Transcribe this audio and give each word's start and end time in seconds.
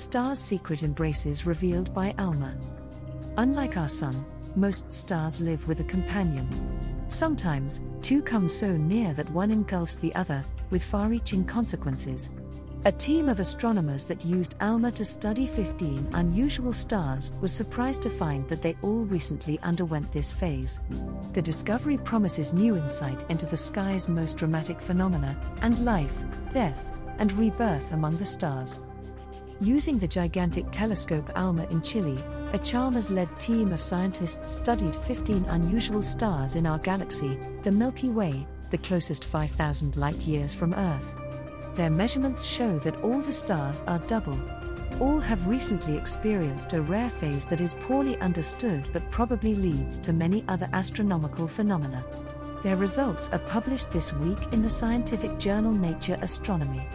Star's 0.00 0.38
secret 0.38 0.82
embraces 0.82 1.44
revealed 1.44 1.92
by 1.92 2.14
ALMA. 2.16 2.56
Unlike 3.36 3.76
our 3.76 3.88
Sun, 3.88 4.24
most 4.56 4.90
stars 4.90 5.42
live 5.42 5.68
with 5.68 5.80
a 5.80 5.84
companion. 5.84 6.48
Sometimes, 7.08 7.82
two 8.00 8.22
come 8.22 8.48
so 8.48 8.74
near 8.78 9.12
that 9.12 9.28
one 9.28 9.50
engulfs 9.50 9.96
the 9.96 10.14
other, 10.14 10.42
with 10.70 10.82
far 10.82 11.08
reaching 11.08 11.44
consequences. 11.44 12.30
A 12.86 12.92
team 12.92 13.28
of 13.28 13.40
astronomers 13.40 14.04
that 14.04 14.24
used 14.24 14.56
ALMA 14.62 14.90
to 14.92 15.04
study 15.04 15.46
15 15.46 16.08
unusual 16.14 16.72
stars 16.72 17.30
was 17.42 17.52
surprised 17.52 18.00
to 18.00 18.10
find 18.10 18.48
that 18.48 18.62
they 18.62 18.78
all 18.80 19.04
recently 19.04 19.58
underwent 19.60 20.10
this 20.12 20.32
phase. 20.32 20.80
The 21.34 21.42
discovery 21.42 21.98
promises 21.98 22.54
new 22.54 22.74
insight 22.74 23.30
into 23.30 23.44
the 23.44 23.56
sky's 23.58 24.08
most 24.08 24.38
dramatic 24.38 24.80
phenomena, 24.80 25.36
and 25.60 25.84
life, 25.84 26.24
death, 26.54 26.88
and 27.18 27.30
rebirth 27.34 27.92
among 27.92 28.16
the 28.16 28.24
stars. 28.24 28.80
Using 29.62 29.98
the 29.98 30.08
gigantic 30.08 30.70
telescope 30.70 31.30
ALMA 31.36 31.64
in 31.68 31.82
Chile, 31.82 32.18
a 32.54 32.58
Chalmers 32.58 33.10
led 33.10 33.28
team 33.38 33.72
of 33.72 33.82
scientists 33.82 34.50
studied 34.50 34.96
15 34.96 35.44
unusual 35.44 36.00
stars 36.00 36.54
in 36.56 36.66
our 36.66 36.78
galaxy, 36.78 37.38
the 37.62 37.70
Milky 37.70 38.08
Way, 38.08 38.46
the 38.70 38.78
closest 38.78 39.26
5,000 39.26 39.96
light 39.96 40.26
years 40.26 40.54
from 40.54 40.72
Earth. 40.72 41.14
Their 41.74 41.90
measurements 41.90 42.42
show 42.42 42.78
that 42.78 42.96
all 43.02 43.20
the 43.20 43.34
stars 43.34 43.84
are 43.86 43.98
double. 43.98 44.40
All 44.98 45.18
have 45.20 45.46
recently 45.46 45.98
experienced 45.98 46.72
a 46.72 46.80
rare 46.80 47.10
phase 47.10 47.44
that 47.44 47.60
is 47.60 47.76
poorly 47.82 48.16
understood 48.20 48.88
but 48.94 49.10
probably 49.10 49.54
leads 49.54 49.98
to 49.98 50.14
many 50.14 50.42
other 50.48 50.70
astronomical 50.72 51.46
phenomena. 51.46 52.02
Their 52.62 52.76
results 52.76 53.28
are 53.28 53.38
published 53.40 53.90
this 53.90 54.10
week 54.14 54.38
in 54.52 54.62
the 54.62 54.70
scientific 54.70 55.38
journal 55.38 55.72
Nature 55.72 56.16
Astronomy. 56.22 56.86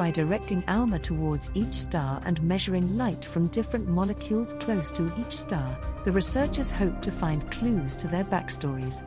By 0.00 0.10
directing 0.10 0.64
ALMA 0.66 0.98
towards 0.98 1.50
each 1.52 1.74
star 1.74 2.22
and 2.24 2.42
measuring 2.42 2.96
light 2.96 3.22
from 3.22 3.48
different 3.48 3.86
molecules 3.86 4.54
close 4.54 4.92
to 4.92 5.12
each 5.20 5.36
star, 5.36 5.78
the 6.06 6.10
researchers 6.10 6.70
hope 6.70 7.02
to 7.02 7.12
find 7.12 7.50
clues 7.50 7.96
to 7.96 8.08
their 8.08 8.24
backstories. 8.24 9.04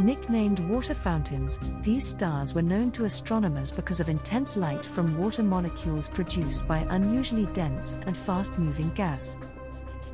Nicknamed 0.00 0.60
water 0.60 0.94
fountains, 0.94 1.60
these 1.82 2.08
stars 2.08 2.54
were 2.54 2.62
known 2.62 2.90
to 2.92 3.04
astronomers 3.04 3.70
because 3.70 4.00
of 4.00 4.08
intense 4.08 4.56
light 4.56 4.86
from 4.86 5.18
water 5.18 5.42
molecules 5.42 6.08
produced 6.08 6.66
by 6.66 6.86
unusually 6.88 7.44
dense 7.52 7.98
and 8.06 8.16
fast 8.16 8.58
moving 8.58 8.88
gas. 8.94 9.36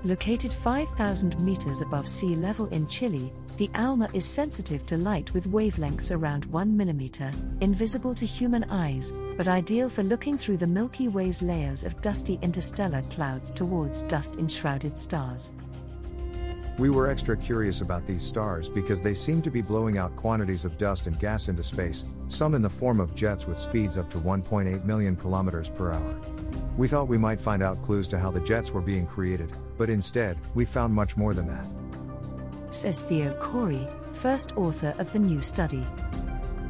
Located 0.02 0.52
5,000 0.52 1.38
meters 1.38 1.82
above 1.82 2.08
sea 2.08 2.34
level 2.34 2.66
in 2.70 2.88
Chile, 2.88 3.32
the 3.56 3.70
ALMA 3.74 4.08
is 4.12 4.26
sensitive 4.26 4.84
to 4.84 4.98
light 4.98 5.32
with 5.32 5.50
wavelengths 5.50 6.14
around 6.14 6.44
1 6.46 6.78
mm, 6.78 7.62
invisible 7.62 8.14
to 8.14 8.26
human 8.26 8.64
eyes, 8.64 9.14
but 9.36 9.48
ideal 9.48 9.88
for 9.88 10.02
looking 10.02 10.36
through 10.36 10.58
the 10.58 10.66
Milky 10.66 11.08
Way's 11.08 11.42
layers 11.42 11.82
of 11.82 12.00
dusty 12.02 12.38
interstellar 12.42 13.02
clouds 13.08 13.50
towards 13.50 14.02
dust 14.02 14.36
enshrouded 14.36 14.98
stars. 14.98 15.52
We 16.78 16.90
were 16.90 17.08
extra 17.08 17.34
curious 17.34 17.80
about 17.80 18.06
these 18.06 18.22
stars 18.22 18.68
because 18.68 19.00
they 19.00 19.14
seem 19.14 19.40
to 19.40 19.50
be 19.50 19.62
blowing 19.62 19.96
out 19.96 20.14
quantities 20.16 20.66
of 20.66 20.76
dust 20.76 21.06
and 21.06 21.18
gas 21.18 21.48
into 21.48 21.62
space, 21.62 22.04
some 22.28 22.54
in 22.54 22.60
the 22.60 22.68
form 22.68 23.00
of 23.00 23.14
jets 23.14 23.46
with 23.46 23.58
speeds 23.58 23.96
up 23.96 24.10
to 24.10 24.18
1.8 24.18 24.84
million 24.84 25.16
kilometers 25.16 25.70
per 25.70 25.92
hour. 25.92 26.16
We 26.76 26.88
thought 26.88 27.08
we 27.08 27.16
might 27.16 27.40
find 27.40 27.62
out 27.62 27.82
clues 27.82 28.06
to 28.08 28.18
how 28.18 28.30
the 28.30 28.40
jets 28.40 28.72
were 28.72 28.82
being 28.82 29.06
created, 29.06 29.50
but 29.78 29.88
instead, 29.88 30.36
we 30.54 30.66
found 30.66 30.92
much 30.92 31.16
more 31.16 31.32
than 31.32 31.46
that. 31.46 31.66
Says 32.76 33.00
Theo 33.00 33.32
Khouri, 33.40 33.88
first 34.12 34.54
author 34.58 34.94
of 34.98 35.10
the 35.10 35.18
new 35.18 35.40
study. 35.40 35.82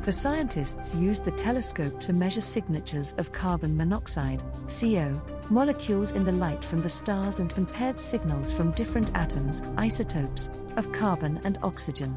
The 0.05 0.13
scientists 0.13 0.95
used 0.95 1.25
the 1.25 1.33
telescope 1.33 1.99
to 1.99 2.13
measure 2.13 2.41
signatures 2.41 3.13
of 3.19 3.33
carbon 3.33 3.77
monoxide, 3.77 4.45
CO, 4.69 5.21
molecules 5.51 6.13
in 6.13 6.25
the 6.25 6.31
light 6.31 6.65
from 6.65 6.81
the 6.81 6.89
stars 6.89 7.41
and 7.41 7.53
compared 7.53 7.99
signals 7.99 8.53
from 8.53 8.71
different 8.71 9.11
atoms, 9.17 9.65
isotopes, 9.79 10.49
of 10.77 10.93
carbon 10.93 11.41
and 11.43 11.59
oxygen. 11.65 12.17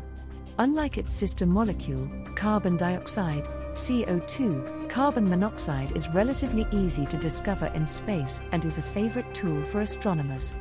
Unlike 0.59 0.99
its 0.99 1.15
sister 1.15 1.47
molecule, 1.47 2.07
carbon 2.35 2.77
dioxide, 2.77 3.45
CO2, 3.73 4.87
carbon 4.87 5.27
monoxide 5.27 5.97
is 5.97 6.07
relatively 6.09 6.67
easy 6.71 7.07
to 7.07 7.17
discover 7.17 7.71
in 7.73 7.87
space 7.87 8.43
and 8.51 8.63
is 8.65 8.77
a 8.77 8.83
favorite 8.83 9.33
tool 9.33 9.63
for 9.63 9.81
astronomers. 9.81 10.53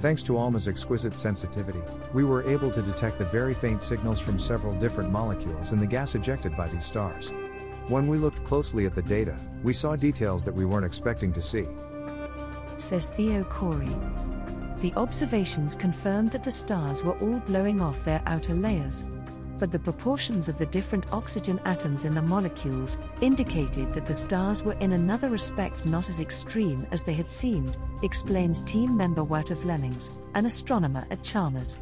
Thanks 0.00 0.22
to 0.22 0.38
ALMA's 0.38 0.66
exquisite 0.66 1.14
sensitivity, 1.14 1.82
we 2.14 2.24
were 2.24 2.42
able 2.48 2.70
to 2.70 2.80
detect 2.80 3.18
the 3.18 3.26
very 3.26 3.52
faint 3.52 3.82
signals 3.82 4.18
from 4.18 4.38
several 4.38 4.74
different 4.78 5.12
molecules 5.12 5.72
in 5.72 5.78
the 5.78 5.86
gas 5.86 6.14
ejected 6.14 6.56
by 6.56 6.68
these 6.68 6.86
stars. 6.86 7.34
When 7.86 8.06
we 8.06 8.16
looked 8.16 8.42
closely 8.44 8.86
at 8.86 8.94
the 8.94 9.02
data, 9.02 9.36
we 9.62 9.74
saw 9.74 9.96
details 9.96 10.42
that 10.46 10.54
we 10.54 10.64
weren't 10.64 10.86
expecting 10.86 11.34
to 11.34 11.42
see. 11.42 11.66
Says 12.78 13.10
Theo 13.10 13.44
Khouri. 13.44 13.94
The 14.80 14.94
observations 14.94 15.76
confirmed 15.76 16.30
that 16.30 16.44
the 16.44 16.50
stars 16.50 17.02
were 17.02 17.18
all 17.18 17.40
blowing 17.40 17.82
off 17.82 18.02
their 18.02 18.22
outer 18.24 18.54
layers. 18.54 19.04
But 19.60 19.70
the 19.70 19.78
proportions 19.78 20.48
of 20.48 20.56
the 20.56 20.64
different 20.64 21.04
oxygen 21.12 21.60
atoms 21.66 22.06
in 22.06 22.14
the 22.14 22.22
molecules 22.22 22.98
indicated 23.20 23.92
that 23.92 24.06
the 24.06 24.14
stars 24.14 24.64
were 24.64 24.78
in 24.80 24.92
another 24.92 25.28
respect 25.28 25.84
not 25.84 26.08
as 26.08 26.18
extreme 26.18 26.86
as 26.92 27.02
they 27.02 27.12
had 27.12 27.28
seemed, 27.28 27.76
explains 28.02 28.62
team 28.62 28.96
member 28.96 29.22
Wouter 29.22 29.54
Vlemmings, 29.54 30.12
an 30.34 30.46
astronomer 30.46 31.06
at 31.10 31.22
Chalmers. 31.22 31.78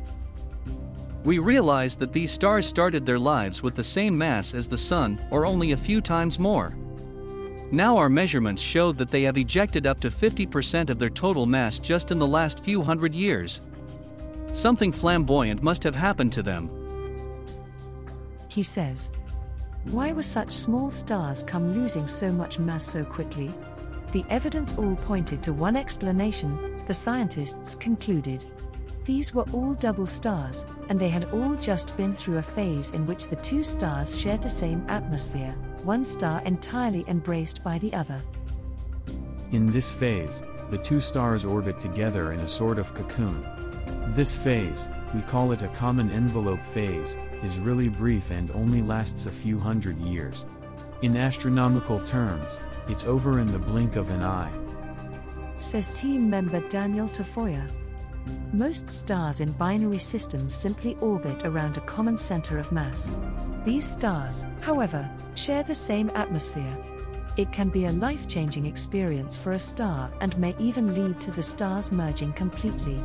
We 1.22 1.38
realized 1.38 2.00
that 2.00 2.12
these 2.12 2.32
stars 2.32 2.66
started 2.66 3.06
their 3.06 3.18
lives 3.18 3.62
with 3.62 3.76
the 3.76 3.84
same 3.84 4.18
mass 4.18 4.54
as 4.54 4.66
the 4.66 4.76
Sun, 4.76 5.20
or 5.30 5.46
only 5.46 5.70
a 5.70 5.76
few 5.76 6.00
times 6.00 6.36
more. 6.36 6.76
Now 7.70 7.96
our 7.96 8.08
measurements 8.08 8.60
showed 8.60 8.98
that 8.98 9.10
they 9.10 9.22
have 9.22 9.38
ejected 9.38 9.86
up 9.86 10.00
to 10.00 10.10
50% 10.10 10.90
of 10.90 10.98
their 10.98 11.10
total 11.10 11.46
mass 11.46 11.78
just 11.78 12.10
in 12.10 12.18
the 12.18 12.26
last 12.26 12.64
few 12.64 12.82
hundred 12.82 13.14
years. 13.14 13.60
Something 14.52 14.90
flamboyant 14.90 15.62
must 15.62 15.84
have 15.84 15.94
happened 15.94 16.32
to 16.32 16.42
them. 16.42 16.70
He 18.48 18.62
says. 18.62 19.10
Why 19.84 20.12
were 20.12 20.22
such 20.22 20.50
small 20.50 20.91
stars 20.91 21.42
come 21.42 21.72
losing 21.72 22.06
so 22.06 22.32
much 22.32 22.59
mass 22.59 22.84
so 22.84 23.04
quickly? 23.04 23.53
The 24.12 24.25
evidence 24.28 24.75
all 24.76 24.97
pointed 24.97 25.42
to 25.44 25.53
one 25.53 25.76
explanation, 25.76 26.76
the 26.87 26.94
scientists 26.94 27.75
concluded. 27.75 28.44
These 29.04 29.32
were 29.32 29.47
all 29.53 29.75
double 29.75 30.06
stars, 30.06 30.66
and 30.88 30.98
they 30.98 31.08
had 31.08 31.32
all 31.32 31.54
just 31.56 31.97
been 31.97 32.14
through 32.14 32.38
a 32.38 32.42
phase 32.42 32.91
in 32.91 33.06
which 33.06 33.28
the 33.28 33.37
two 33.37 33.62
stars 33.62 34.19
shared 34.19 34.42
the 34.42 34.48
same 34.48 34.84
atmosphere, 34.88 35.54
one 35.82 36.04
star 36.04 36.42
entirely 36.44 37.04
embraced 37.08 37.62
by 37.64 37.78
the 37.78 37.92
other. 37.94 38.20
In 39.53 39.64
this 39.66 39.91
phase, 39.91 40.42
the 40.69 40.76
two 40.76 41.00
stars 41.00 41.47
orbit 41.47 41.81
together 41.81 42.32
in 42.32 42.41
a 42.41 42.48
sort 42.48 42.78
of 42.78 42.92
cocoon. 42.92 43.47
This 44.14 44.36
phase, 44.36 44.88
we 45.14 45.20
call 45.22 45.52
it 45.52 45.62
a 45.62 45.69
common 45.69 46.10
envelope 46.10 46.60
phase, 46.60 47.16
is 47.42 47.58
really 47.58 47.88
brief 47.88 48.30
and 48.30 48.50
only 48.52 48.82
lasts 48.82 49.26
a 49.26 49.30
few 49.30 49.58
hundred 49.58 49.98
years. 49.98 50.46
In 51.02 51.16
astronomical 51.16 52.00
terms, 52.06 52.58
it's 52.88 53.04
over 53.04 53.38
in 53.38 53.46
the 53.46 53.58
blink 53.58 53.96
of 53.96 54.10
an 54.10 54.22
eye. 54.22 54.50
Says 55.58 55.91
team 55.91 56.28
member 56.28 56.60
Daniel 56.69 57.06
Tafoya. 57.06 57.70
Most 58.52 58.91
stars 58.91 59.41
in 59.41 59.52
binary 59.52 59.98
systems 59.98 60.54
simply 60.54 60.96
orbit 61.00 61.44
around 61.44 61.76
a 61.76 61.82
common 61.82 62.16
center 62.16 62.58
of 62.58 62.72
mass. 62.72 63.10
These 63.64 63.88
stars, 63.88 64.44
however, 64.62 65.08
share 65.34 65.62
the 65.62 65.75
same 65.75 66.10
atmosphere. 66.14 66.76
It 67.36 67.52
can 67.52 67.69
be 67.69 67.84
a 67.84 67.92
life 67.92 68.26
changing 68.26 68.66
experience 68.66 69.36
for 69.36 69.52
a 69.52 69.58
star 69.58 70.10
and 70.20 70.36
may 70.38 70.56
even 70.58 70.94
lead 70.94 71.20
to 71.20 71.30
the 71.30 71.42
stars 71.42 71.92
merging 71.92 72.32
completely. 72.32 72.98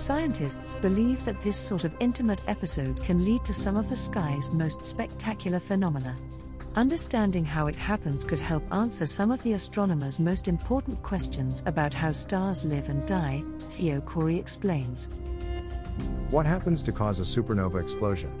Scientists 0.00 0.76
believe 0.76 1.22
that 1.26 1.42
this 1.42 1.58
sort 1.58 1.84
of 1.84 1.92
intimate 2.00 2.40
episode 2.48 2.98
can 3.02 3.22
lead 3.22 3.44
to 3.44 3.52
some 3.52 3.76
of 3.76 3.90
the 3.90 3.94
sky's 3.94 4.50
most 4.50 4.82
spectacular 4.82 5.60
phenomena. 5.60 6.16
Understanding 6.74 7.44
how 7.44 7.66
it 7.66 7.76
happens 7.76 8.24
could 8.24 8.38
help 8.38 8.62
answer 8.72 9.04
some 9.04 9.30
of 9.30 9.42
the 9.42 9.52
astronomers' 9.52 10.18
most 10.18 10.48
important 10.48 11.02
questions 11.02 11.62
about 11.66 11.92
how 11.92 12.12
stars 12.12 12.64
live 12.64 12.88
and 12.88 13.06
die, 13.06 13.44
Theo 13.72 14.00
Khouri 14.00 14.38
explains. 14.38 15.10
What 16.30 16.46
happens 16.46 16.82
to 16.84 16.92
cause 16.92 17.20
a 17.20 17.22
supernova 17.22 17.82
explosion? 17.82 18.32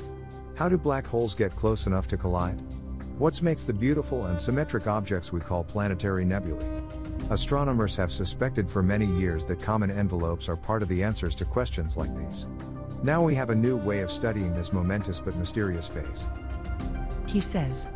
How 0.56 0.66
do 0.66 0.78
black 0.78 1.06
holes 1.06 1.34
get 1.34 1.54
close 1.56 1.86
enough 1.86 2.08
to 2.08 2.16
collide? 2.16 2.58
What 3.18 3.42
makes 3.42 3.64
the 3.64 3.74
beautiful 3.74 4.24
and 4.24 4.40
symmetric 4.40 4.86
objects 4.86 5.30
we 5.30 5.40
call 5.40 5.62
planetary 5.64 6.24
nebulae? 6.24 6.82
Astronomers 7.30 7.94
have 7.94 8.10
suspected 8.10 8.68
for 8.68 8.82
many 8.82 9.06
years 9.06 9.44
that 9.44 9.60
common 9.60 9.88
envelopes 9.88 10.48
are 10.48 10.56
part 10.56 10.82
of 10.82 10.88
the 10.88 11.00
answers 11.00 11.36
to 11.36 11.44
questions 11.44 11.96
like 11.96 12.12
these. 12.16 12.48
Now 13.04 13.22
we 13.22 13.36
have 13.36 13.50
a 13.50 13.54
new 13.54 13.76
way 13.76 14.00
of 14.00 14.10
studying 14.10 14.52
this 14.52 14.72
momentous 14.72 15.20
but 15.20 15.36
mysterious 15.36 15.86
phase. 15.86 16.26
He 17.28 17.38
says. 17.38 17.88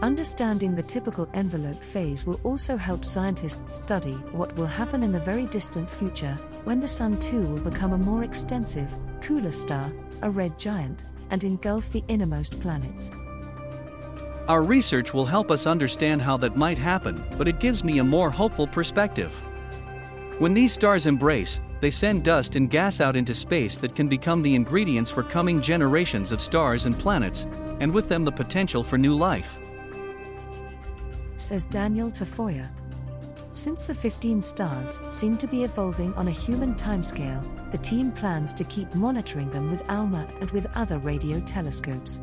Understanding 0.00 0.76
the 0.76 0.82
typical 0.82 1.28
envelope 1.34 1.82
phase 1.82 2.24
will 2.24 2.40
also 2.44 2.76
help 2.76 3.04
scientists 3.04 3.74
study 3.74 4.14
what 4.30 4.56
will 4.56 4.66
happen 4.66 5.02
in 5.02 5.10
the 5.10 5.18
very 5.18 5.46
distant 5.46 5.90
future, 5.90 6.38
when 6.62 6.78
the 6.78 6.86
Sun 6.86 7.18
too 7.18 7.42
will 7.42 7.70
become 7.70 7.92
a 7.92 7.98
more 7.98 8.22
extensive, 8.22 8.92
cooler 9.20 9.50
star, 9.50 9.92
a 10.22 10.30
red 10.30 10.56
giant, 10.56 11.04
and 11.30 11.42
engulf 11.42 11.90
the 11.90 12.04
innermost 12.06 12.60
planets. 12.60 13.10
Our 14.52 14.62
research 14.62 15.14
will 15.14 15.24
help 15.24 15.50
us 15.50 15.66
understand 15.66 16.20
how 16.20 16.36
that 16.36 16.58
might 16.58 16.76
happen, 16.76 17.24
but 17.38 17.48
it 17.48 17.58
gives 17.58 17.82
me 17.82 18.00
a 18.00 18.04
more 18.04 18.28
hopeful 18.28 18.66
perspective. 18.66 19.32
When 20.40 20.52
these 20.52 20.74
stars 20.74 21.06
embrace, 21.06 21.62
they 21.80 21.88
send 21.88 22.22
dust 22.22 22.54
and 22.54 22.68
gas 22.68 23.00
out 23.00 23.16
into 23.16 23.34
space 23.34 23.78
that 23.78 23.94
can 23.94 24.08
become 24.08 24.42
the 24.42 24.54
ingredients 24.54 25.10
for 25.10 25.22
coming 25.22 25.62
generations 25.62 26.32
of 26.32 26.42
stars 26.42 26.84
and 26.84 26.98
planets, 26.98 27.46
and 27.80 27.90
with 27.90 28.10
them 28.10 28.26
the 28.26 28.30
potential 28.30 28.84
for 28.84 28.98
new 28.98 29.14
life. 29.14 29.58
Says 31.38 31.64
Daniel 31.64 32.10
Tafoya. 32.10 32.68
Since 33.54 33.84
the 33.84 33.94
15 33.94 34.42
stars 34.42 35.00
seem 35.08 35.38
to 35.38 35.46
be 35.46 35.64
evolving 35.64 36.12
on 36.12 36.28
a 36.28 36.30
human 36.30 36.74
timescale, 36.74 37.42
the 37.72 37.78
team 37.78 38.12
plans 38.12 38.52
to 38.52 38.64
keep 38.64 38.94
monitoring 38.94 39.50
them 39.50 39.70
with 39.70 39.82
ALMA 39.88 40.28
and 40.42 40.50
with 40.50 40.66
other 40.74 40.98
radio 40.98 41.40
telescopes. 41.40 42.20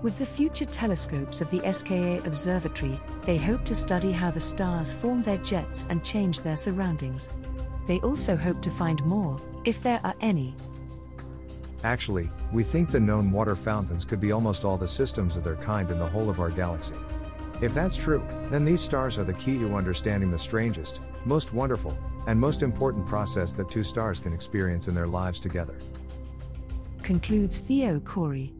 With 0.00 0.16
the 0.16 0.26
future 0.26 0.64
telescopes 0.64 1.40
of 1.40 1.50
the 1.50 1.60
SKA 1.72 2.22
Observatory, 2.24 3.00
they 3.26 3.36
hope 3.36 3.64
to 3.64 3.74
study 3.74 4.12
how 4.12 4.30
the 4.30 4.38
stars 4.38 4.92
form 4.92 5.24
their 5.24 5.38
jets 5.38 5.86
and 5.88 6.04
change 6.04 6.40
their 6.40 6.56
surroundings. 6.56 7.30
They 7.88 7.98
also 7.98 8.36
hope 8.36 8.62
to 8.62 8.70
find 8.70 9.04
more, 9.04 9.40
if 9.64 9.82
there 9.82 10.00
are 10.04 10.14
any. 10.20 10.54
Actually, 11.82 12.30
we 12.52 12.62
think 12.62 12.90
the 12.90 13.00
known 13.00 13.32
water 13.32 13.56
fountains 13.56 14.04
could 14.04 14.20
be 14.20 14.30
almost 14.30 14.64
all 14.64 14.76
the 14.76 14.86
systems 14.86 15.36
of 15.36 15.42
their 15.42 15.56
kind 15.56 15.90
in 15.90 15.98
the 15.98 16.08
whole 16.08 16.30
of 16.30 16.38
our 16.38 16.50
galaxy. 16.50 16.94
If 17.60 17.74
that's 17.74 17.96
true, 17.96 18.24
then 18.50 18.64
these 18.64 18.80
stars 18.80 19.18
are 19.18 19.24
the 19.24 19.34
key 19.34 19.58
to 19.58 19.74
understanding 19.74 20.30
the 20.30 20.38
strangest, 20.38 21.00
most 21.24 21.52
wonderful, 21.52 21.98
and 22.28 22.38
most 22.38 22.62
important 22.62 23.04
process 23.04 23.52
that 23.54 23.68
two 23.68 23.82
stars 23.82 24.20
can 24.20 24.32
experience 24.32 24.86
in 24.86 24.94
their 24.94 25.08
lives 25.08 25.40
together. 25.40 25.74
Concludes 27.02 27.58
Theo 27.58 27.98
Khouri. 27.98 28.57